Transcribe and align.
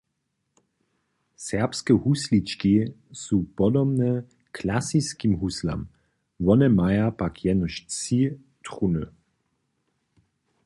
Serbske 1.47 1.95
huslički 2.05 2.71
su 3.25 3.37
podobne 3.61 4.07
klasiskim 4.59 5.35
huslam, 5.43 5.83
wone 6.49 6.69
maja 6.79 7.05
pak 7.21 7.43
jenož 7.49 7.75
tři 7.93 8.17
truny. 8.69 9.05